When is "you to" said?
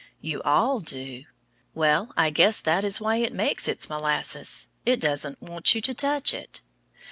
5.75-5.93